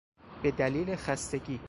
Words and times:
به 0.41 0.51
دلیل 0.51 0.95
خستگی 0.95 1.59